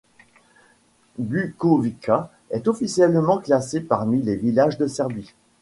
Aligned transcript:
Bukovica 1.19 2.31
est 2.49 2.67
officiellement 2.67 3.37
classée 3.37 3.81
parmi 3.81 4.19
les 4.23 4.35
villages 4.35 4.79
de 4.79 4.87
Serbie. 4.87 5.29